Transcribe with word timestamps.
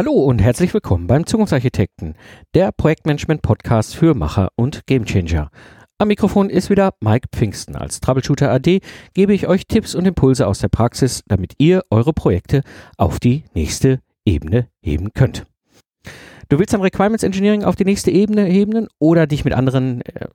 Hallo 0.00 0.12
und 0.14 0.40
herzlich 0.40 0.72
willkommen 0.72 1.06
beim 1.06 1.26
Zukunftsarchitekten, 1.26 2.14
der 2.54 2.72
Projektmanagement-Podcast 2.72 3.94
für 3.94 4.14
Macher 4.14 4.48
und 4.56 4.86
Gamechanger. 4.86 5.50
Am 5.98 6.08
Mikrofon 6.08 6.48
ist 6.48 6.70
wieder 6.70 6.94
Mike 7.00 7.28
Pfingsten. 7.36 7.76
Als 7.76 8.00
Troubleshooter 8.00 8.50
AD 8.50 8.80
gebe 9.12 9.34
ich 9.34 9.46
euch 9.46 9.66
Tipps 9.66 9.94
und 9.94 10.06
Impulse 10.06 10.46
aus 10.46 10.60
der 10.60 10.68
Praxis, 10.68 11.22
damit 11.26 11.52
ihr 11.58 11.82
eure 11.90 12.14
Projekte 12.14 12.62
auf 12.96 13.20
die 13.20 13.44
nächste 13.52 14.00
Ebene 14.24 14.68
heben 14.80 15.12
könnt. 15.12 15.44
Du 16.50 16.58
willst 16.58 16.74
am 16.74 16.80
Requirements 16.80 17.22
Engineering 17.22 17.62
auf 17.62 17.76
die 17.76 17.84
nächste 17.84 18.10
Ebene 18.10 18.44
heben 18.44 18.88
oder 18.98 19.28
dich 19.28 19.44
mit 19.44 19.54
anderen 19.54 20.02
äh, 20.02 20.26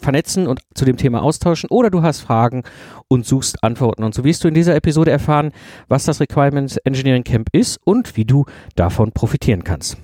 vernetzen 0.00 0.46
und 0.46 0.60
zu 0.74 0.86
dem 0.86 0.96
Thema 0.96 1.22
austauschen 1.22 1.68
oder 1.68 1.90
du 1.90 2.00
hast 2.00 2.20
Fragen 2.20 2.62
und 3.08 3.26
suchst 3.26 3.62
Antworten. 3.62 4.02
Und 4.02 4.14
so 4.14 4.24
wirst 4.24 4.42
du 4.42 4.48
in 4.48 4.54
dieser 4.54 4.74
Episode 4.74 5.10
erfahren, 5.10 5.52
was 5.86 6.06
das 6.06 6.20
Requirements 6.20 6.78
Engineering 6.78 7.22
Camp 7.22 7.50
ist 7.52 7.78
und 7.84 8.16
wie 8.16 8.24
du 8.24 8.46
davon 8.76 9.12
profitieren 9.12 9.62
kannst. 9.62 9.98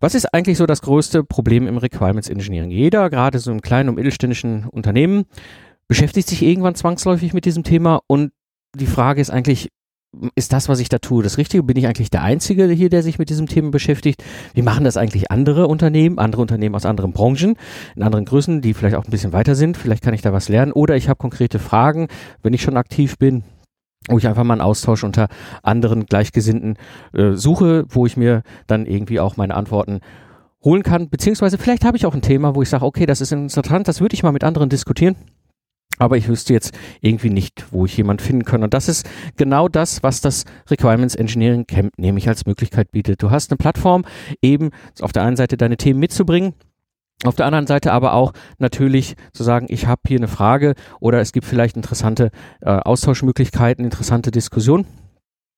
Was 0.00 0.14
ist 0.14 0.34
eigentlich 0.34 0.58
so 0.58 0.66
das 0.66 0.82
größte 0.82 1.24
Problem 1.24 1.66
im 1.66 1.78
Requirements 1.78 2.28
Engineering? 2.28 2.70
Jeder, 2.70 3.08
gerade 3.08 3.38
so 3.38 3.50
im 3.50 3.62
kleinen 3.62 3.88
und 3.88 3.94
mittelständischen 3.94 4.66
Unternehmen, 4.66 5.24
beschäftigt 5.88 6.28
sich 6.28 6.42
irgendwann 6.42 6.74
zwangsläufig 6.74 7.32
mit 7.32 7.46
diesem 7.46 7.62
Thema 7.64 8.02
und 8.06 8.32
die 8.74 8.86
Frage 8.86 9.22
ist 9.22 9.30
eigentlich, 9.30 9.70
ist 10.34 10.52
das, 10.52 10.68
was 10.68 10.80
ich 10.80 10.88
da 10.88 10.98
tue, 10.98 11.22
das 11.22 11.38
Richtige? 11.38 11.62
Bin 11.62 11.76
ich 11.76 11.86
eigentlich 11.86 12.10
der 12.10 12.22
Einzige 12.22 12.68
hier, 12.68 12.90
der 12.90 13.02
sich 13.02 13.18
mit 13.18 13.30
diesem 13.30 13.46
Thema 13.46 13.70
beschäftigt? 13.70 14.22
Wie 14.54 14.62
machen 14.62 14.84
das 14.84 14.96
eigentlich 14.96 15.30
andere 15.30 15.66
Unternehmen, 15.66 16.18
andere 16.18 16.42
Unternehmen 16.42 16.74
aus 16.74 16.84
anderen 16.84 17.12
Branchen, 17.12 17.56
in 17.96 18.02
anderen 18.02 18.24
Größen, 18.24 18.60
die 18.60 18.74
vielleicht 18.74 18.96
auch 18.96 19.04
ein 19.04 19.10
bisschen 19.10 19.32
weiter 19.32 19.54
sind? 19.54 19.76
Vielleicht 19.76 20.02
kann 20.02 20.14
ich 20.14 20.22
da 20.22 20.32
was 20.32 20.48
lernen. 20.48 20.72
Oder 20.72 20.96
ich 20.96 21.08
habe 21.08 21.16
konkrete 21.16 21.58
Fragen, 21.58 22.08
wenn 22.42 22.52
ich 22.52 22.62
schon 22.62 22.76
aktiv 22.76 23.16
bin, 23.18 23.42
wo 24.08 24.18
ich 24.18 24.26
einfach 24.26 24.44
mal 24.44 24.54
einen 24.54 24.60
Austausch 24.60 25.04
unter 25.04 25.28
anderen 25.62 26.06
Gleichgesinnten 26.06 26.76
äh, 27.14 27.32
suche, 27.32 27.84
wo 27.88 28.04
ich 28.04 28.16
mir 28.16 28.42
dann 28.66 28.86
irgendwie 28.86 29.20
auch 29.20 29.36
meine 29.36 29.54
Antworten 29.54 30.00
holen 30.62 30.82
kann. 30.82 31.08
Beziehungsweise 31.08 31.56
vielleicht 31.56 31.84
habe 31.84 31.96
ich 31.96 32.04
auch 32.04 32.14
ein 32.14 32.22
Thema, 32.22 32.54
wo 32.54 32.62
ich 32.62 32.68
sage, 32.68 32.84
okay, 32.84 33.06
das 33.06 33.20
ist 33.20 33.32
interessant, 33.32 33.88
das 33.88 34.00
würde 34.00 34.14
ich 34.14 34.22
mal 34.22 34.32
mit 34.32 34.44
anderen 34.44 34.68
diskutieren 34.68 35.16
aber 36.02 36.16
ich 36.16 36.26
wüsste 36.26 36.52
jetzt 36.52 36.76
irgendwie 37.00 37.30
nicht, 37.30 37.66
wo 37.70 37.86
ich 37.86 37.96
jemand 37.96 38.20
finden 38.22 38.44
kann. 38.44 38.64
Und 38.64 38.74
das 38.74 38.88
ist 38.88 39.08
genau 39.36 39.68
das, 39.68 40.02
was 40.02 40.20
das 40.20 40.44
Requirements 40.68 41.14
Engineering 41.14 41.64
Camp 41.64 41.92
nämlich 41.96 42.26
als 42.26 42.44
Möglichkeit 42.44 42.90
bietet. 42.90 43.22
Du 43.22 43.30
hast 43.30 43.52
eine 43.52 43.56
Plattform, 43.56 44.04
eben 44.42 44.70
auf 45.00 45.12
der 45.12 45.22
einen 45.22 45.36
Seite 45.36 45.56
deine 45.56 45.76
Themen 45.76 46.00
mitzubringen, 46.00 46.54
auf 47.24 47.36
der 47.36 47.46
anderen 47.46 47.68
Seite 47.68 47.92
aber 47.92 48.14
auch 48.14 48.32
natürlich 48.58 49.14
zu 49.32 49.44
sagen, 49.44 49.66
ich 49.68 49.86
habe 49.86 50.00
hier 50.08 50.18
eine 50.18 50.26
Frage 50.26 50.74
oder 50.98 51.20
es 51.20 51.30
gibt 51.30 51.46
vielleicht 51.46 51.76
interessante 51.76 52.32
äh, 52.62 52.70
Austauschmöglichkeiten, 52.70 53.84
interessante 53.84 54.32
Diskussionen. 54.32 54.86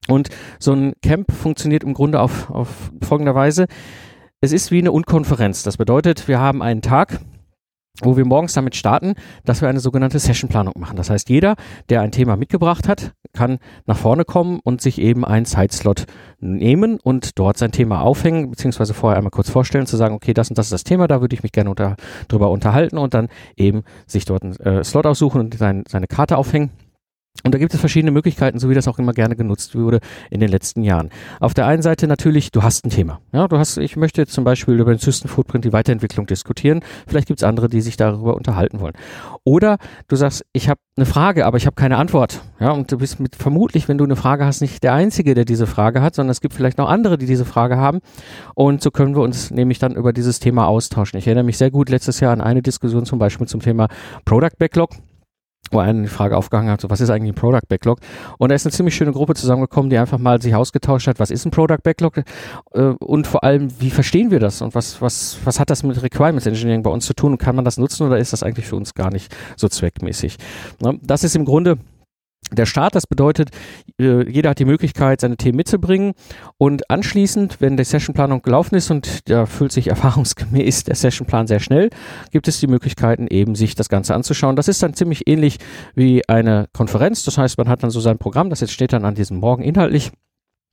Und 0.08 0.28
so 0.58 0.74
ein 0.74 0.92
Camp 1.00 1.32
funktioniert 1.32 1.84
im 1.84 1.94
Grunde 1.94 2.20
auf, 2.20 2.50
auf 2.50 2.92
folgender 3.02 3.34
Weise. 3.34 3.64
Es 4.42 4.52
ist 4.52 4.70
wie 4.70 4.78
eine 4.78 4.92
Unkonferenz. 4.92 5.62
Das 5.62 5.78
bedeutet, 5.78 6.28
wir 6.28 6.38
haben 6.38 6.60
einen 6.60 6.82
Tag, 6.82 7.20
wo 8.00 8.16
wir 8.16 8.24
morgens 8.24 8.54
damit 8.54 8.74
starten, 8.74 9.14
dass 9.44 9.60
wir 9.60 9.68
eine 9.68 9.80
sogenannte 9.80 10.18
Sessionplanung 10.18 10.74
machen. 10.78 10.96
Das 10.96 11.10
heißt, 11.10 11.28
jeder, 11.28 11.54
der 11.88 12.00
ein 12.00 12.10
Thema 12.10 12.36
mitgebracht 12.36 12.88
hat, 12.88 13.12
kann 13.32 13.58
nach 13.86 13.96
vorne 13.96 14.24
kommen 14.24 14.60
und 14.62 14.80
sich 14.80 15.00
eben 15.00 15.24
einen 15.24 15.46
Zeitslot 15.46 16.06
nehmen 16.40 16.98
und 17.00 17.38
dort 17.38 17.56
sein 17.56 17.72
Thema 17.72 18.00
aufhängen, 18.00 18.50
beziehungsweise 18.50 18.94
vorher 18.94 19.16
einmal 19.16 19.30
kurz 19.30 19.50
vorstellen, 19.50 19.86
zu 19.86 19.96
sagen, 19.96 20.14
okay, 20.14 20.34
das 20.34 20.48
und 20.48 20.58
das 20.58 20.66
ist 20.66 20.72
das 20.72 20.84
Thema, 20.84 21.06
da 21.06 21.20
würde 21.20 21.34
ich 21.34 21.42
mich 21.42 21.52
gerne 21.52 21.70
unter, 21.70 21.96
drüber 22.28 22.50
unterhalten 22.50 22.98
und 22.98 23.14
dann 23.14 23.28
eben 23.56 23.82
sich 24.06 24.24
dort 24.24 24.42
einen 24.42 24.56
äh, 24.56 24.84
Slot 24.84 25.06
aussuchen 25.06 25.40
und 25.40 25.54
sein, 25.56 25.84
seine 25.88 26.06
Karte 26.06 26.36
aufhängen. 26.36 26.70
Und 27.42 27.52
da 27.52 27.58
gibt 27.58 27.74
es 27.74 27.80
verschiedene 27.80 28.10
Möglichkeiten, 28.10 28.58
so 28.58 28.70
wie 28.70 28.74
das 28.74 28.88
auch 28.88 28.98
immer 28.98 29.12
gerne 29.12 29.36
genutzt 29.36 29.74
wurde 29.74 30.00
in 30.30 30.40
den 30.40 30.48
letzten 30.48 30.82
Jahren. 30.82 31.10
Auf 31.40 31.52
der 31.52 31.66
einen 31.66 31.82
Seite 31.82 32.06
natürlich, 32.06 32.52
du 32.52 32.62
hast 32.62 32.86
ein 32.86 32.90
Thema. 32.90 33.20
Ja, 33.32 33.48
du 33.48 33.58
hast, 33.58 33.76
ich 33.76 33.96
möchte 33.96 34.26
zum 34.26 34.44
Beispiel 34.44 34.80
über 34.80 34.94
den 34.94 34.98
System 34.98 35.28
Footprint 35.28 35.64
die 35.64 35.72
Weiterentwicklung 35.72 36.26
diskutieren. 36.26 36.80
Vielleicht 37.06 37.26
gibt 37.26 37.40
es 37.40 37.44
andere, 37.44 37.68
die 37.68 37.82
sich 37.82 37.96
darüber 37.96 38.34
unterhalten 38.34 38.80
wollen. 38.80 38.94
Oder 39.42 39.76
du 40.08 40.16
sagst, 40.16 40.46
ich 40.52 40.70
habe 40.70 40.80
eine 40.96 41.04
Frage, 41.04 41.44
aber 41.44 41.58
ich 41.58 41.66
habe 41.66 41.74
keine 41.74 41.98
Antwort. 41.98 42.40
Ja, 42.60 42.70
und 42.70 42.90
du 42.90 42.98
bist 42.98 43.20
mit 43.20 43.36
vermutlich, 43.36 43.88
wenn 43.88 43.98
du 43.98 44.04
eine 44.04 44.16
Frage 44.16 44.46
hast, 44.46 44.62
nicht 44.62 44.82
der 44.82 44.94
Einzige, 44.94 45.34
der 45.34 45.44
diese 45.44 45.66
Frage 45.66 46.00
hat, 46.00 46.14
sondern 46.14 46.30
es 46.30 46.40
gibt 46.40 46.54
vielleicht 46.54 46.78
noch 46.78 46.88
andere, 46.88 47.18
die 47.18 47.26
diese 47.26 47.44
Frage 47.44 47.76
haben. 47.76 47.98
Und 48.54 48.80
so 48.80 48.90
können 48.90 49.16
wir 49.16 49.22
uns 49.22 49.50
nämlich 49.50 49.78
dann 49.78 49.96
über 49.96 50.14
dieses 50.14 50.38
Thema 50.38 50.66
austauschen. 50.66 51.18
Ich 51.18 51.26
erinnere 51.26 51.44
mich 51.44 51.58
sehr 51.58 51.70
gut 51.70 51.90
letztes 51.90 52.20
Jahr 52.20 52.32
an 52.32 52.40
eine 52.40 52.62
Diskussion 52.62 53.04
zum 53.04 53.18
Beispiel 53.18 53.48
zum 53.48 53.60
Thema 53.60 53.88
Product 54.24 54.56
Backlog 54.58 54.90
wo 55.74 55.80
einer 55.80 56.02
die 56.02 56.08
Frage 56.08 56.36
aufgehangen 56.36 56.70
hat, 56.70 56.80
so, 56.80 56.90
was 56.90 57.00
ist 57.00 57.10
eigentlich 57.10 57.32
ein 57.32 57.34
Product 57.34 57.66
Backlog? 57.68 57.98
Und 58.38 58.48
da 58.48 58.54
ist 58.54 58.64
eine 58.64 58.72
ziemlich 58.72 58.94
schöne 58.94 59.12
Gruppe 59.12 59.34
zusammengekommen, 59.34 59.90
die 59.90 59.98
einfach 59.98 60.18
mal 60.18 60.40
sich 60.40 60.54
ausgetauscht 60.54 61.06
hat, 61.06 61.18
was 61.18 61.30
ist 61.30 61.44
ein 61.44 61.50
Product 61.50 61.82
Backlog 61.82 62.18
äh, 62.72 62.80
und 62.80 63.26
vor 63.26 63.44
allem, 63.44 63.68
wie 63.80 63.90
verstehen 63.90 64.30
wir 64.30 64.40
das 64.40 64.62
und 64.62 64.74
was, 64.74 65.02
was, 65.02 65.38
was 65.44 65.60
hat 65.60 65.70
das 65.70 65.82
mit 65.82 66.02
Requirements 66.02 66.46
Engineering 66.46 66.82
bei 66.82 66.90
uns 66.90 67.06
zu 67.06 67.14
tun 67.14 67.32
und 67.32 67.38
kann 67.38 67.56
man 67.56 67.64
das 67.64 67.76
nutzen 67.76 68.06
oder 68.06 68.18
ist 68.18 68.32
das 68.32 68.42
eigentlich 68.42 68.66
für 68.66 68.76
uns 68.76 68.94
gar 68.94 69.10
nicht 69.10 69.34
so 69.56 69.68
zweckmäßig? 69.68 70.38
Ne? 70.80 70.98
Das 71.02 71.24
ist 71.24 71.36
im 71.36 71.44
Grunde 71.44 71.78
der 72.54 72.66
Start, 72.66 72.94
das 72.94 73.06
bedeutet, 73.06 73.50
äh, 74.00 74.28
jeder 74.30 74.50
hat 74.50 74.58
die 74.58 74.64
Möglichkeit, 74.64 75.20
seine 75.20 75.36
Themen 75.36 75.56
mitzubringen 75.56 76.12
und 76.58 76.90
anschließend, 76.90 77.60
wenn 77.60 77.76
die 77.76 77.84
Sessionplanung 77.84 78.42
gelaufen 78.42 78.74
ist 78.74 78.90
und 78.90 79.28
da 79.28 79.46
füllt 79.46 79.72
sich 79.72 79.86
erfahrungsgemäß 79.94 80.84
der 80.84 80.94
Sessionplan 80.94 81.46
sehr 81.46 81.60
schnell, 81.60 81.90
gibt 82.30 82.48
es 82.48 82.60
die 82.60 82.66
Möglichkeiten 82.66 83.26
eben, 83.28 83.54
sich 83.54 83.74
das 83.74 83.88
Ganze 83.88 84.14
anzuschauen. 84.14 84.56
Das 84.56 84.68
ist 84.68 84.82
dann 84.82 84.94
ziemlich 84.94 85.26
ähnlich 85.26 85.58
wie 85.94 86.28
eine 86.28 86.66
Konferenz. 86.72 87.24
Das 87.24 87.38
heißt, 87.38 87.58
man 87.58 87.68
hat 87.68 87.82
dann 87.82 87.90
so 87.90 88.00
sein 88.00 88.18
Programm, 88.18 88.50
das 88.50 88.60
jetzt 88.60 88.72
steht 88.72 88.92
dann 88.92 89.04
an 89.04 89.14
diesem 89.14 89.38
Morgen 89.38 89.62
inhaltlich 89.62 90.10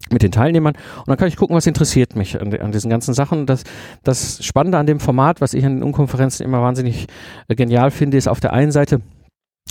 mit 0.09 0.23
den 0.23 0.31
Teilnehmern 0.31 0.73
und 0.97 1.07
dann 1.07 1.17
kann 1.17 1.27
ich 1.27 1.35
gucken, 1.35 1.55
was 1.55 1.67
interessiert 1.67 2.15
mich 2.15 2.39
an, 2.39 2.53
an 2.55 2.71
diesen 2.71 2.89
ganzen 2.89 3.13
Sachen. 3.13 3.45
Das, 3.45 3.63
das 4.03 4.43
Spannende 4.43 4.77
an 4.77 4.87
dem 4.87 4.99
Format, 4.99 5.41
was 5.41 5.53
ich 5.53 5.63
an 5.65 5.75
den 5.75 5.83
Unkonferenzen 5.83 6.45
immer 6.45 6.61
wahnsinnig 6.61 7.07
äh, 7.47 7.55
genial 7.55 7.91
finde, 7.91 8.17
ist 8.17 8.27
auf 8.27 8.39
der 8.39 8.53
einen 8.53 8.71
Seite, 8.71 9.01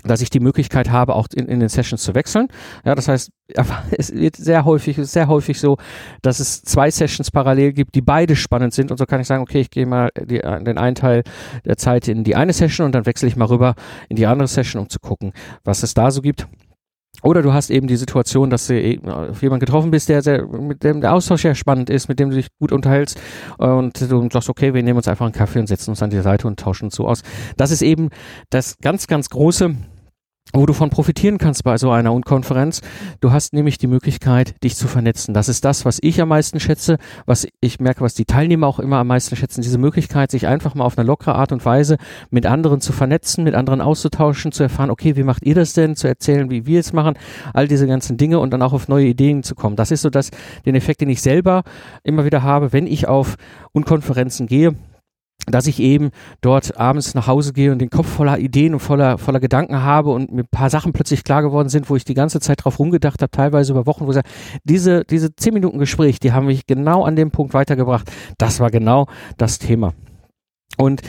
dass 0.05 0.23
ich 0.23 0.31
die 0.31 0.41
Möglichkeit 0.41 0.91
habe, 0.91 1.15
auch 1.15 1.27
in, 1.35 1.47
in 1.47 1.61
den 1.61 1.69
Sessions 1.69 2.03
zu 2.03 2.15
wechseln. 2.15 2.49
Ja, 2.85 2.95
das 2.95 3.09
heißt, 3.09 3.31
es 3.99 4.15
wird 4.15 4.37
sehr 4.37 4.65
häufig, 4.65 4.97
sehr 4.97 5.29
häufig 5.29 5.61
so, 5.61 5.77
dass 6.23 6.41
es 6.41 6.63
zwei 6.63 6.91
Sessions 6.91 7.31
parallel 7.31 7.73
gibt, 7.73 7.95
die 7.95 8.01
beide 8.01 8.37
spannend 8.37 8.73
sind. 8.73 8.91
Und 8.91 8.97
so 8.97 9.07
kann 9.07 9.21
ich 9.21 9.27
sagen, 9.27 9.43
okay, 9.43 9.61
ich 9.61 9.71
gehe 9.71 9.87
mal 9.87 10.11
die, 10.19 10.39
den 10.39 10.79
einen 10.79 10.95
Teil 10.95 11.23
der 11.65 11.77
Zeit 11.77 12.09
in 12.09 12.25
die 12.25 12.37
eine 12.37 12.53
Session 12.53 12.87
und 12.87 12.95
dann 12.95 13.07
wechsle 13.07 13.29
ich 13.29 13.37
mal 13.37 13.47
rüber 13.47 13.75
in 14.09 14.17
die 14.17 14.27
andere 14.27 14.49
Session, 14.49 14.83
um 14.83 14.89
zu 14.89 15.01
gucken, 15.01 15.33
was 15.65 15.83
es 15.83 15.95
da 15.95 16.11
so 16.11 16.23
gibt. 16.23 16.47
Oder 17.23 17.43
du 17.43 17.53
hast 17.53 17.71
eben 17.71 17.87
die 17.87 17.97
Situation, 17.97 18.49
dass 18.49 18.67
du 18.67 18.75
auf 19.05 19.43
jemanden 19.43 19.67
getroffen 19.67 19.91
bist, 19.91 20.09
der, 20.09 20.23
sehr, 20.23 20.47
mit 20.47 20.83
dem 20.83 21.03
der 21.03 21.13
Austausch 21.13 21.43
sehr 21.43 21.55
spannend 21.55 21.91
ist, 21.91 22.09
mit 22.09 22.19
dem 22.19 22.31
du 22.31 22.37
dich 22.37 22.47
gut 22.59 22.73
unterhältst 22.73 23.21
und 23.59 24.01
du 24.01 24.29
sagst, 24.33 24.49
okay, 24.49 24.73
wir 24.73 24.83
nehmen 24.83 24.97
uns 24.97 25.09
einfach 25.09 25.27
einen 25.27 25.35
Kaffee 25.35 25.59
und 25.59 25.67
setzen 25.67 25.91
uns 25.91 26.03
an 26.03 26.11
die 26.11 26.21
Seite 26.21 26.47
und 26.47 26.59
tauschen 26.59 26.87
uns 26.87 26.95
so 26.95 27.07
aus. 27.07 27.23
Das 27.59 27.71
ist 27.71 27.83
eben 27.83 28.09
das 28.49 28.79
ganz, 28.79 29.07
ganz 29.07 29.29
große 29.29 29.75
wo 30.53 30.67
du 30.67 30.73
von 30.73 30.91
profitieren 30.91 31.39
kannst 31.39 31.65
bei 31.65 31.77
so 31.79 31.91
einer 31.91 32.13
Unkonferenz. 32.13 32.81
Du 33.21 33.33
hast 33.33 33.53
nämlich 33.53 33.79
die 33.79 33.87
Möglichkeit, 33.87 34.55
dich 34.63 34.77
zu 34.77 34.89
vernetzen. 34.89 35.35
Das 35.35 35.49
ist 35.49 35.65
das, 35.65 35.85
was 35.85 35.99
ich 36.03 36.21
am 36.21 36.29
meisten 36.29 36.61
schätze, 36.61 36.99
was 37.27 37.47
ich 37.61 37.81
merke, 37.81 38.01
was 38.01 38.15
die 38.15 38.25
Teilnehmer 38.25 38.67
auch 38.67 38.79
immer 38.79 38.99
am 38.99 39.07
meisten 39.07 39.37
schätzen. 39.37 39.63
Diese 39.63 39.79
Möglichkeit, 39.79 40.31
sich 40.31 40.47
einfach 40.47 40.75
mal 40.75 40.85
auf 40.85 40.99
eine 40.99 41.07
lockere 41.07 41.35
Art 41.35 41.53
und 41.53 41.65
Weise 41.65 41.97
mit 42.31 42.47
anderen 42.47 42.81
zu 42.81 42.93
vernetzen, 42.93 43.45
mit 43.45 43.55
anderen 43.55 43.81
auszutauschen, 43.81 44.53
zu 44.53 44.63
erfahren, 44.63 44.91
okay, 44.91 45.17
wie 45.17 45.23
macht 45.23 45.45
ihr 45.45 45.55
das 45.55 45.73
denn, 45.73 45.97
zu 45.97 46.09
erzählen, 46.09 46.51
wie 46.51 46.67
wir 46.67 46.81
es 46.81 46.93
machen, 46.93 47.15
all 47.55 47.69
diese 47.69 47.87
ganzen 47.87 48.17
Dinge 48.17 48.39
und 48.39 48.51
dann 48.51 48.63
auch 48.63 48.73
auf 48.73 48.89
neue 48.89 49.07
Ideen 49.07 49.43
zu 49.43 49.55
kommen. 49.55 49.77
Das 49.77 49.91
ist 49.91 50.03
so 50.03 50.11
das, 50.11 50.31
den 50.67 50.75
Effekt, 50.75 51.01
den 51.01 51.09
ich 51.09 51.23
selber 51.23 51.63
immer 52.03 52.25
wieder 52.25 52.43
habe, 52.43 52.73
wenn 52.73 52.87
ich 52.87 53.07
auf 53.07 53.37
Unkonferenzen 53.73 54.47
gehe 54.47 54.75
dass 55.47 55.67
ich 55.67 55.81
eben 55.81 56.11
dort 56.41 56.77
abends 56.79 57.15
nach 57.15 57.27
Hause 57.27 57.53
gehe 57.53 57.73
und 57.73 57.79
den 57.79 57.91
Kopf 57.91 58.09
voller 58.09 58.39
Ideen 58.39 58.75
und 58.75 58.81
voller, 58.81 59.19
voller 59.19 59.41
Gedanken 59.41 59.83
habe 59.83 60.11
und 60.11 60.33
mir 60.33 60.43
ein 60.43 60.49
paar 60.51 60.71
Sachen 60.71 60.93
plötzlich 60.93 61.25
klar 61.25 61.43
geworden 61.43 61.69
sind, 61.69 61.91
wo 61.91 61.97
ich 61.97 62.05
die 62.05 62.15
ganze 62.15 62.41
Zeit 62.41 62.65
drauf 62.65 62.79
rumgedacht 62.79 63.23
habe, 63.23 63.31
teilweise 63.31 63.73
über 63.73 63.87
Wochen, 63.87 64.07
wo 64.07 64.11
ich 64.11 64.17
sage, 64.17 64.29
diese, 64.65 65.05
diese 65.05 65.35
zehn 65.35 65.55
Minuten 65.55 65.79
Gespräch, 65.79 66.21
die 66.21 66.33
haben 66.33 66.47
mich 66.47 66.67
genau 66.67 67.05
an 67.05 67.17
dem 67.17 67.31
Punkt 67.31 67.55
weitergebracht. 67.55 68.11
Das 68.39 68.61
war 68.61 68.71
genau 68.71 69.07
das 69.39 69.59
Thema. 69.59 69.95
Und 70.77 71.03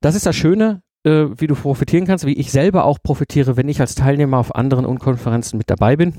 das 0.00 0.14
ist 0.14 0.26
das 0.26 0.36
Schöne, 0.36 0.82
äh, 1.04 1.26
wie 1.36 1.46
du 1.46 1.54
profitieren 1.54 2.06
kannst, 2.06 2.26
wie 2.26 2.34
ich 2.34 2.50
selber 2.50 2.84
auch 2.84 2.98
profitiere, 3.02 3.56
wenn 3.56 3.68
ich 3.68 3.80
als 3.80 3.94
Teilnehmer 3.94 4.38
auf 4.38 4.54
anderen 4.54 4.86
Unkonferenzen 4.86 5.58
mit 5.58 5.70
dabei 5.70 5.96
bin. 5.96 6.14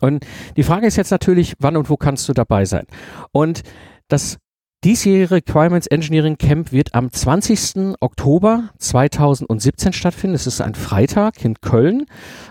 Und 0.00 0.26
die 0.56 0.62
Frage 0.62 0.86
ist 0.86 0.96
jetzt 0.96 1.10
natürlich, 1.10 1.54
wann 1.60 1.76
und 1.76 1.88
wo 1.88 1.96
kannst 1.96 2.28
du 2.28 2.32
dabei 2.32 2.64
sein? 2.64 2.84
Und 3.32 3.62
das 4.08 4.38
diesjährige 4.84 5.32
Requirements 5.32 5.88
Engineering 5.88 6.38
Camp 6.38 6.70
wird 6.70 6.94
am 6.94 7.10
20. 7.10 7.96
Oktober 8.00 8.70
2017 8.78 9.92
stattfinden. 9.92 10.36
Es 10.36 10.46
ist 10.46 10.60
ein 10.60 10.76
Freitag 10.76 11.44
in 11.44 11.60
Köln. 11.60 12.06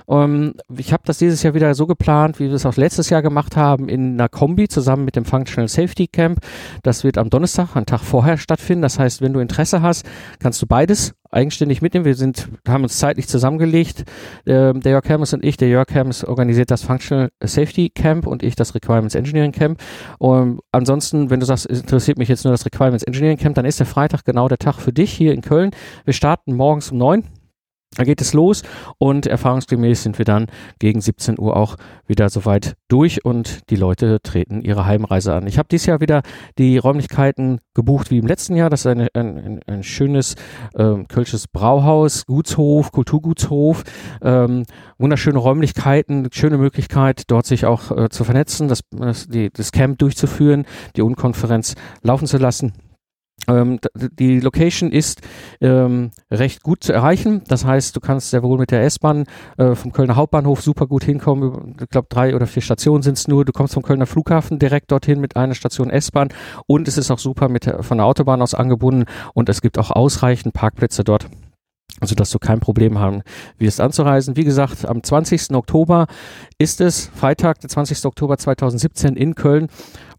Ähm, 0.09 0.55
ich 0.77 0.91
habe 0.91 1.03
das 1.05 1.19
dieses 1.19 1.41
Jahr 1.43 1.53
wieder 1.53 1.73
so 1.73 1.87
geplant, 1.87 2.39
wie 2.39 2.47
wir 2.49 2.53
es 2.55 2.65
auch 2.65 2.75
letztes 2.75 3.09
Jahr 3.09 3.21
gemacht 3.21 3.55
haben, 3.55 3.87
in 3.87 4.13
einer 4.13 4.27
Kombi 4.27 4.67
zusammen 4.67 5.05
mit 5.05 5.15
dem 5.15 5.23
Functional 5.23 5.69
Safety 5.69 6.07
Camp. 6.07 6.39
Das 6.83 7.05
wird 7.05 7.17
am 7.17 7.29
Donnerstag, 7.29 7.75
einen 7.75 7.85
Tag 7.85 8.01
vorher 8.01 8.37
stattfinden. 8.37 8.81
Das 8.81 8.99
heißt, 8.99 9.21
wenn 9.21 9.33
du 9.33 9.39
Interesse 9.39 9.81
hast, 9.81 10.05
kannst 10.39 10.61
du 10.61 10.67
beides 10.67 11.13
eigenständig 11.31 11.81
mitnehmen. 11.81 12.05
Wir 12.05 12.15
sind, 12.15 12.49
haben 12.67 12.83
uns 12.83 12.97
zeitlich 12.97 13.27
zusammengelegt. 13.27 14.03
Ähm, 14.45 14.81
der 14.81 14.93
Jörg 14.93 15.07
Hermes 15.07 15.33
und 15.33 15.43
ich, 15.43 15.57
der 15.57 15.69
Jörg 15.69 15.87
Hermes 15.89 16.23
organisiert 16.23 16.71
das 16.71 16.83
Functional 16.83 17.29
Safety 17.43 17.89
Camp 17.89 18.27
und 18.27 18.43
ich 18.43 18.55
das 18.55 18.75
Requirements 18.75 19.15
Engineering 19.15 19.51
Camp. 19.51 19.79
Und 20.19 20.59
ansonsten, 20.71 21.29
wenn 21.29 21.39
du 21.39 21.45
sagst, 21.45 21.65
interessiert 21.65 22.17
mich 22.17 22.29
jetzt 22.29 22.43
nur 22.43 22.51
das 22.51 22.65
Requirements 22.65 23.03
Engineering 23.03 23.37
Camp, 23.37 23.55
dann 23.55 23.65
ist 23.65 23.79
der 23.79 23.87
Freitag 23.87 24.25
genau 24.25 24.47
der 24.47 24.57
Tag 24.57 24.75
für 24.75 24.93
dich 24.93 25.11
hier 25.11 25.33
in 25.33 25.41
Köln. 25.41 25.71
Wir 26.05 26.13
starten 26.13 26.55
morgens 26.55 26.91
um 26.91 26.97
neun 26.97 27.23
da 27.95 28.03
geht 28.03 28.21
es 28.21 28.33
los 28.33 28.63
und 28.97 29.25
erfahrungsgemäß 29.25 30.03
sind 30.03 30.17
wir 30.17 30.25
dann 30.25 30.47
gegen 30.79 31.01
17 31.01 31.39
Uhr 31.39 31.55
auch 31.55 31.77
wieder 32.05 32.29
soweit 32.29 32.75
durch 32.87 33.25
und 33.25 33.69
die 33.69 33.75
Leute 33.75 34.19
treten 34.21 34.61
ihre 34.61 34.85
Heimreise 34.85 35.33
an. 35.33 35.47
Ich 35.47 35.57
habe 35.57 35.67
dieses 35.69 35.87
Jahr 35.87 36.01
wieder 36.01 36.21
die 36.57 36.77
Räumlichkeiten 36.77 37.59
gebucht 37.73 38.11
wie 38.11 38.17
im 38.19 38.27
letzten 38.27 38.55
Jahr. 38.55 38.69
Das 38.69 38.81
ist 38.81 38.87
eine, 38.87 39.07
ein, 39.13 39.61
ein, 39.65 39.83
schönes 39.83 40.35
ähm, 40.77 41.07
kölsches 41.07 41.47
Brauhaus, 41.47 42.25
Gutshof, 42.25 42.91
Kulturgutshof, 42.91 43.83
ähm, 44.21 44.63
wunderschöne 44.97 45.39
Räumlichkeiten, 45.39 46.27
schöne 46.31 46.57
Möglichkeit, 46.57 47.23
dort 47.27 47.45
sich 47.45 47.65
auch 47.65 47.91
äh, 47.91 48.09
zu 48.09 48.23
vernetzen, 48.23 48.67
das, 48.67 48.81
das, 48.91 49.27
die, 49.27 49.49
das 49.51 49.71
Camp 49.71 49.97
durchzuführen, 49.99 50.65
die 50.95 51.01
Unkonferenz 51.01 51.75
laufen 52.03 52.27
zu 52.27 52.37
lassen. 52.37 52.73
Ähm, 53.47 53.79
die 53.95 54.39
Location 54.39 54.91
ist 54.91 55.21
ähm, 55.61 56.11
recht 56.31 56.63
gut 56.63 56.83
zu 56.83 56.93
erreichen. 56.93 57.41
Das 57.47 57.65
heißt, 57.65 57.95
du 57.95 57.99
kannst 57.99 58.29
sehr 58.29 58.43
wohl 58.43 58.57
mit 58.57 58.71
der 58.71 58.83
S-Bahn 58.83 59.25
äh, 59.57 59.75
vom 59.75 59.91
Kölner 59.91 60.15
Hauptbahnhof 60.15 60.61
super 60.61 60.87
gut 60.87 61.03
hinkommen. 61.03 61.75
Ich 61.79 61.89
glaube, 61.89 62.07
drei 62.09 62.35
oder 62.35 62.47
vier 62.47 62.61
Stationen 62.61 63.03
sind 63.03 63.17
es 63.17 63.27
nur. 63.27 63.45
Du 63.45 63.51
kommst 63.51 63.73
vom 63.73 63.83
Kölner 63.83 64.05
Flughafen 64.05 64.59
direkt 64.59 64.91
dorthin 64.91 65.19
mit 65.19 65.35
einer 65.35 65.55
Station 65.55 65.89
S-Bahn 65.89 66.29
und 66.65 66.87
es 66.87 66.97
ist 66.97 67.11
auch 67.11 67.19
super 67.19 67.49
mit 67.49 67.73
von 67.81 67.97
der 67.97 68.05
Autobahn 68.05 68.41
aus 68.41 68.53
angebunden 68.53 69.05
und 69.33 69.49
es 69.49 69.61
gibt 69.61 69.77
auch 69.77 69.91
ausreichend 69.91 70.53
Parkplätze 70.53 71.03
dort. 71.03 71.27
Also, 71.99 72.15
dass 72.15 72.29
du 72.29 72.37
kein 72.37 72.59
Problem 72.59 72.99
haben 72.99 73.23
wirst 73.57 73.81
anzureisen. 73.81 74.35
Wie 74.35 74.43
gesagt, 74.43 74.85
am 74.85 75.01
20. 75.01 75.55
Oktober 75.55 76.05
ist 76.59 76.79
es, 76.79 77.09
Freitag, 77.15 77.59
der 77.61 77.69
20. 77.69 78.05
Oktober 78.05 78.37
2017 78.37 79.15
in 79.15 79.33
Köln. 79.33 79.67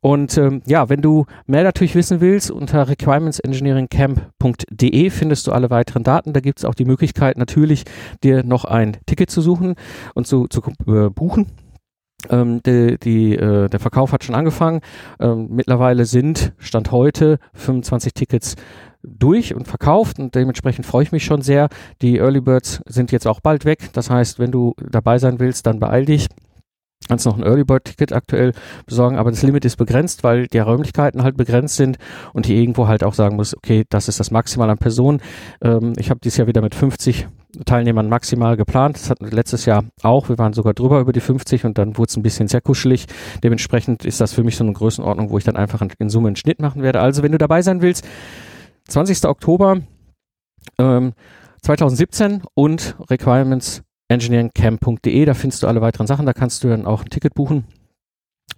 Und 0.00 0.38
ähm, 0.38 0.62
ja, 0.66 0.88
wenn 0.88 1.02
du 1.02 1.26
mehr 1.46 1.62
natürlich 1.64 1.94
wissen 1.94 2.20
willst, 2.20 2.50
unter 2.50 2.88
requirementsengineeringcamp.de 2.88 5.10
findest 5.10 5.46
du 5.46 5.52
alle 5.52 5.70
weiteren 5.70 6.02
Daten. 6.04 6.32
Da 6.32 6.40
gibt 6.40 6.58
es 6.58 6.64
auch 6.64 6.74
die 6.74 6.84
Möglichkeit, 6.84 7.38
natürlich 7.38 7.84
dir 8.22 8.42
noch 8.44 8.64
ein 8.64 8.96
Ticket 9.06 9.30
zu 9.30 9.40
suchen 9.40 9.76
und 10.14 10.26
zu, 10.26 10.48
zu 10.48 10.62
äh, 10.86 11.10
buchen. 11.10 11.46
Ähm, 12.30 12.60
die, 12.64 12.98
die, 12.98 13.36
äh, 13.36 13.68
der 13.68 13.78
Verkauf 13.78 14.10
hat 14.12 14.24
schon 14.24 14.34
angefangen. 14.34 14.80
Ähm, 15.20 15.46
mittlerweile 15.50 16.04
sind, 16.04 16.52
Stand 16.58 16.90
heute, 16.90 17.38
25 17.54 18.12
Tickets 18.12 18.56
durch 19.02 19.54
und 19.54 19.68
verkauft 19.68 20.18
und 20.18 20.34
dementsprechend 20.34 20.86
freue 20.86 21.04
ich 21.04 21.12
mich 21.12 21.24
schon 21.24 21.42
sehr. 21.42 21.68
Die 22.02 22.18
Early 22.18 22.40
Birds 22.40 22.80
sind 22.86 23.12
jetzt 23.12 23.26
auch 23.26 23.40
bald 23.40 23.64
weg. 23.64 23.90
Das 23.92 24.10
heißt, 24.10 24.38
wenn 24.38 24.50
du 24.50 24.74
dabei 24.78 25.18
sein 25.18 25.40
willst, 25.40 25.66
dann 25.66 25.78
beeil 25.78 26.04
dich 26.04 26.28
kannst 27.08 27.26
noch 27.26 27.36
ein 27.36 27.42
Early 27.42 27.64
Bird 27.64 27.84
Ticket 27.84 28.12
aktuell 28.12 28.52
besorgen, 28.86 29.16
aber 29.16 29.30
das 29.30 29.42
Limit 29.42 29.64
ist 29.64 29.76
begrenzt, 29.76 30.24
weil 30.24 30.46
die 30.46 30.58
Räumlichkeiten 30.58 31.22
halt 31.22 31.36
begrenzt 31.36 31.76
sind 31.76 31.98
und 32.32 32.46
hier 32.46 32.56
irgendwo 32.56 32.86
halt 32.86 33.02
auch 33.02 33.14
sagen 33.14 33.36
muss, 33.36 33.56
okay, 33.56 33.84
das 33.88 34.08
ist 34.08 34.20
das 34.20 34.30
Maximal 34.30 34.68
an 34.68 34.78
Personen. 34.78 35.20
Ähm, 35.62 35.94
ich 35.96 36.10
habe 36.10 36.20
dieses 36.20 36.36
Jahr 36.36 36.46
wieder 36.46 36.60
mit 36.60 36.74
50 36.74 37.26
Teilnehmern 37.64 38.08
maximal 38.08 38.56
geplant. 38.56 38.96
Das 38.96 39.10
hatten 39.10 39.24
wir 39.24 39.32
letztes 39.32 39.64
Jahr 39.64 39.84
auch. 40.02 40.28
Wir 40.28 40.38
waren 40.38 40.52
sogar 40.52 40.74
drüber 40.74 41.00
über 41.00 41.12
die 41.12 41.20
50 41.20 41.64
und 41.64 41.78
dann 41.78 41.96
wurde 41.96 42.10
es 42.10 42.16
ein 42.16 42.22
bisschen 42.22 42.46
sehr 42.46 42.60
kuschelig. 42.60 43.06
Dementsprechend 43.42 44.04
ist 44.04 44.20
das 44.20 44.34
für 44.34 44.44
mich 44.44 44.56
so 44.56 44.64
eine 44.64 44.74
Größenordnung, 44.74 45.30
wo 45.30 45.38
ich 45.38 45.44
dann 45.44 45.56
einfach 45.56 45.82
in 45.98 46.10
Summe 46.10 46.28
einen 46.28 46.36
Schnitt 46.36 46.60
machen 46.60 46.82
werde. 46.82 47.00
Also 47.00 47.22
wenn 47.22 47.32
du 47.32 47.38
dabei 47.38 47.62
sein 47.62 47.80
willst, 47.80 48.06
20. 48.88 49.24
Oktober 49.26 49.80
ähm, 50.78 51.12
2017 51.62 52.42
und 52.54 52.96
Requirements 53.10 53.82
engineeringcamp.de, 54.08 55.24
da 55.24 55.34
findest 55.34 55.62
du 55.62 55.66
alle 55.66 55.80
weiteren 55.80 56.06
Sachen, 56.06 56.26
da 56.26 56.32
kannst 56.32 56.64
du 56.64 56.68
dann 56.68 56.86
auch 56.86 57.02
ein 57.02 57.10
Ticket 57.10 57.34
buchen. 57.34 57.64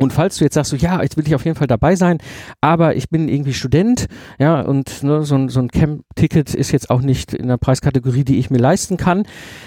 Und 0.00 0.14
falls 0.14 0.38
du 0.38 0.44
jetzt 0.44 0.54
sagst, 0.54 0.70
so, 0.70 0.76
ja, 0.76 1.02
jetzt 1.02 1.18
will 1.18 1.26
ich 1.26 1.34
auf 1.34 1.44
jeden 1.44 1.58
Fall 1.58 1.66
dabei 1.66 1.94
sein, 1.94 2.18
aber 2.62 2.96
ich 2.96 3.10
bin 3.10 3.28
irgendwie 3.28 3.52
Student, 3.52 4.06
ja, 4.38 4.62
und 4.62 5.02
ne, 5.02 5.24
so, 5.24 5.46
so 5.48 5.60
ein 5.60 5.68
Camp-Ticket 5.68 6.54
ist 6.54 6.72
jetzt 6.72 6.88
auch 6.88 7.02
nicht 7.02 7.34
in 7.34 7.48
der 7.48 7.58
Preiskategorie, 7.58 8.24
die 8.24 8.38
ich 8.38 8.48
mir 8.48 8.56
leisten 8.56 8.96
kann, 8.96 9.24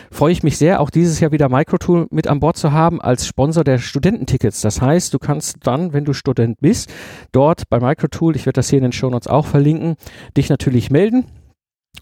freue 0.09 0.31
ich 0.31 0.41
mich 0.41 0.57
sehr, 0.57 0.81
auch 0.81 0.89
dieses 0.89 1.19
Jahr 1.19 1.31
wieder 1.31 1.50
Microtool 1.50 2.07
mit 2.09 2.27
an 2.27 2.39
Bord 2.39 2.57
zu 2.57 2.71
haben 2.71 3.00
als 3.00 3.27
Sponsor 3.27 3.63
der 3.63 3.77
Studententickets. 3.77 4.62
Das 4.62 4.81
heißt, 4.81 5.13
du 5.13 5.19
kannst 5.19 5.57
dann, 5.68 5.94
wenn 5.94 6.03
du 6.03 6.13
Student 6.13 6.59
bist, 6.62 6.91
dort 7.31 7.69
bei 7.69 7.79
Microtool, 7.79 8.36
ich 8.36 8.47
werde 8.47 8.56
das 8.56 8.69
hier 8.69 8.79
in 8.79 8.83
den 8.83 8.91
Show 8.91 9.12
Notes 9.12 9.27
auch 9.27 9.45
verlinken, 9.45 9.97
dich 10.36 10.50
natürlich 10.50 10.89
melden 10.89 11.25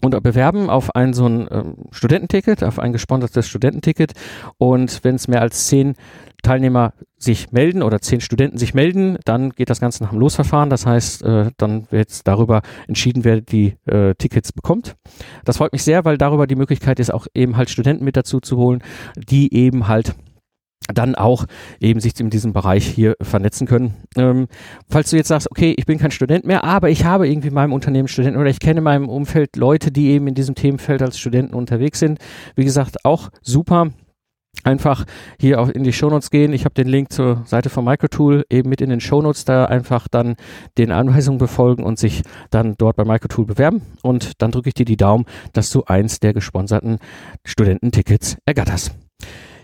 und 0.00 0.20
bewerben 0.22 0.70
auf 0.70 0.94
ein 0.96 1.12
so 1.12 1.26
ein 1.26 1.48
ähm, 1.50 1.74
Studententicket, 1.90 2.64
auf 2.64 2.78
ein 2.78 2.92
gesponsertes 2.92 3.46
Studententicket. 3.48 4.12
Und 4.58 5.04
wenn 5.04 5.16
es 5.16 5.28
mehr 5.28 5.42
als 5.42 5.66
zehn 5.66 5.94
Teilnehmer 6.42 6.92
sich 7.18 7.52
melden 7.52 7.82
oder 7.82 8.00
zehn 8.00 8.20
Studenten 8.20 8.58
sich 8.58 8.74
melden, 8.74 9.16
dann 9.24 9.50
geht 9.50 9.70
das 9.70 9.80
Ganze 9.80 10.02
nach 10.02 10.10
dem 10.10 10.18
Losverfahren. 10.18 10.70
Das 10.70 10.86
heißt, 10.86 11.22
äh, 11.22 11.50
dann 11.56 11.86
wird 11.90 12.26
darüber 12.26 12.62
entschieden, 12.88 13.22
wer 13.22 13.40
die 13.40 13.76
äh, 13.86 14.14
Tickets 14.16 14.52
bekommt. 14.52 14.96
Das 15.44 15.58
freut 15.58 15.72
mich 15.72 15.84
sehr, 15.84 16.04
weil 16.04 16.18
darüber 16.18 16.48
die 16.48 16.56
Möglichkeit 16.56 16.98
ist, 16.98 17.14
auch 17.14 17.26
eben 17.34 17.56
halt 17.56 17.70
Studenten 17.70 18.04
mit 18.04 18.16
dazu 18.16 18.40
zu 18.40 18.56
holen, 18.56 18.82
die 19.16 19.54
eben 19.54 19.86
halt 19.86 20.16
dann 20.92 21.14
auch 21.14 21.46
eben 21.80 22.00
sich 22.00 22.18
in 22.20 22.30
diesem 22.30 22.52
Bereich 22.52 22.86
hier 22.86 23.14
vernetzen 23.20 23.66
können. 23.66 23.94
Ähm, 24.16 24.48
falls 24.88 25.10
du 25.10 25.16
jetzt 25.16 25.28
sagst, 25.28 25.50
okay, 25.50 25.74
ich 25.76 25.86
bin 25.86 25.98
kein 25.98 26.10
Student 26.10 26.44
mehr, 26.44 26.64
aber 26.64 26.90
ich 26.90 27.04
habe 27.04 27.28
irgendwie 27.28 27.48
in 27.48 27.54
meinem 27.54 27.72
Unternehmen 27.72 28.08
Studenten 28.08 28.40
oder 28.40 28.50
ich 28.50 28.60
kenne 28.60 28.78
in 28.78 28.84
meinem 28.84 29.08
Umfeld 29.08 29.56
Leute, 29.56 29.90
die 29.90 30.10
eben 30.10 30.26
in 30.26 30.34
diesem 30.34 30.54
Themenfeld 30.54 31.02
als 31.02 31.18
Studenten 31.18 31.54
unterwegs 31.54 31.98
sind. 31.98 32.18
Wie 32.56 32.64
gesagt, 32.64 33.04
auch 33.04 33.30
super. 33.42 33.90
Einfach 34.64 35.06
hier 35.40 35.60
auch 35.60 35.68
in 35.68 35.82
die 35.82 35.94
Shownotes 35.94 36.30
gehen. 36.30 36.52
Ich 36.52 36.64
habe 36.64 36.74
den 36.74 36.86
Link 36.86 37.10
zur 37.10 37.42
Seite 37.46 37.68
von 37.70 37.84
Microtool 37.84 38.44
eben 38.50 38.68
mit 38.68 38.80
in 38.80 38.90
den 38.90 39.00
Shownotes, 39.00 39.44
da 39.44 39.64
einfach 39.64 40.08
dann 40.08 40.36
den 40.78 40.92
Anweisungen 40.92 41.38
befolgen 41.38 41.82
und 41.82 41.98
sich 41.98 42.22
dann 42.50 42.74
dort 42.76 42.96
bei 42.96 43.04
Microtool 43.04 43.46
bewerben. 43.46 43.82
Und 44.02 44.40
dann 44.40 44.52
drücke 44.52 44.68
ich 44.68 44.74
dir 44.74 44.84
die 44.84 44.98
Daumen, 44.98 45.24
dass 45.52 45.70
du 45.70 45.84
eins 45.84 46.20
der 46.20 46.32
gesponserten 46.34 46.98
Studententickets 47.44 48.36
ergatterst. 48.44 48.92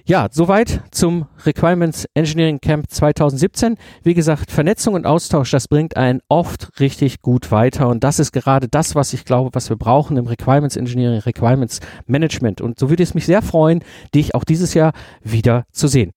Ja, 0.08 0.28
soweit 0.30 0.80
zum 0.90 1.26
Requirements 1.44 2.06
Engineering 2.14 2.62
Camp 2.62 2.86
2017. 2.88 3.76
Wie 4.02 4.14
gesagt, 4.14 4.50
Vernetzung 4.50 4.94
und 4.94 5.04
Austausch, 5.04 5.50
das 5.50 5.68
bringt 5.68 5.98
einen 5.98 6.22
oft 6.30 6.80
richtig 6.80 7.20
gut 7.20 7.52
weiter. 7.52 7.88
Und 7.88 8.04
das 8.04 8.18
ist 8.18 8.32
gerade 8.32 8.68
das, 8.68 8.94
was 8.94 9.12
ich 9.12 9.26
glaube, 9.26 9.50
was 9.52 9.68
wir 9.68 9.76
brauchen 9.76 10.16
im 10.16 10.26
Requirements 10.26 10.76
Engineering, 10.76 11.20
Requirements 11.20 11.80
Management. 12.06 12.62
Und 12.62 12.78
so 12.78 12.88
würde 12.88 13.02
es 13.02 13.12
mich 13.12 13.26
sehr 13.26 13.42
freuen, 13.42 13.84
dich 14.14 14.34
auch 14.34 14.44
dieses 14.44 14.72
Jahr 14.72 14.92
wieder 15.22 15.66
zu 15.72 15.88
sehen. 15.88 16.12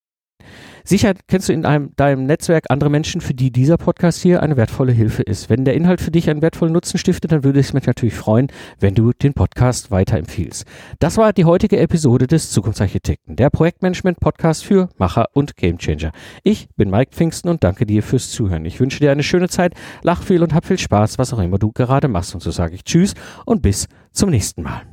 Sicher 0.84 1.14
kennst 1.28 1.50
du 1.50 1.54
in 1.54 1.66
einem, 1.66 1.92
deinem 1.96 2.26
Netzwerk 2.26 2.66
andere 2.70 2.90
Menschen, 2.90 3.22
für 3.22 3.34
die 3.34 3.52
dieser 3.52 3.78
Podcast 3.78 4.22
hier 4.22 4.42
eine 4.42 4.58
wertvolle 4.58 4.92
Hilfe 4.92 5.22
ist. 5.24 5.50
Wenn 5.50 5.66
der 5.66 5.76
Inhalt 5.76 6.02
für 6.02 6.12
dich 6.12 6.30
einen 6.30 6.42
wertvollen 6.42 6.74
Nutzen 6.74 6.98
stiftet, 6.98 7.32
dann 7.32 7.44
würde 7.44 7.60
es 7.60 7.74
mich 7.74 7.86
natürlich 7.86 8.16
freuen, 8.16 8.48
wenn 8.80 8.96
du 8.96 9.12
den 9.12 9.34
Podcast 9.34 9.92
weiterempfiehlst. 9.92 10.66
Das 11.00 11.18
war 11.18 11.34
die 11.34 11.46
heutige 11.46 11.80
Episode 11.80 12.28
des 12.28 12.52
Zukunftsarchitekten, 12.52 13.36
der 13.36 13.50
Projektmanagement-Podcast 13.50 14.66
für 14.66 14.90
Macher 14.98 15.28
und 15.34 15.56
Gamechanger. 15.56 16.12
Ich 16.44 16.70
bin 16.76 16.90
Mike 16.90 17.12
Pfingsten 17.12 17.50
und 17.50 17.64
danke 17.64 17.86
dir 17.86 18.04
fürs 18.04 18.32
Zuhören. 18.32 18.66
Ich 18.66 18.80
wünsche 18.80 19.00
dir 19.00 19.12
eine 19.12 19.24
schöne 19.24 19.50
Zeit, 19.50 19.74
lach 20.04 20.24
viel 20.24 20.44
und 20.44 20.54
hab 20.54 20.66
viel 20.66 20.80
Spaß, 20.80 21.18
was 21.18 21.34
auch 21.34 21.40
immer 21.40 21.60
du 21.60 21.72
gerade 21.72 22.08
machst. 22.08 22.34
Und 22.34 22.42
so 22.42 22.52
sage 22.52 22.76
ich 22.76 22.84
Tschüss 22.84 23.14
und 23.46 23.62
bis 23.62 23.88
zum 24.12 24.30
nächsten 24.30 24.64
Mal. 24.64 24.91